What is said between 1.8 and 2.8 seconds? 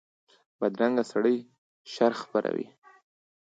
شر خپروي